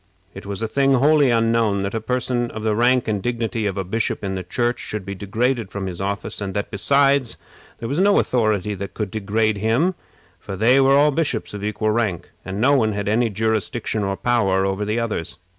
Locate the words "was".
0.47-0.63, 7.87-7.99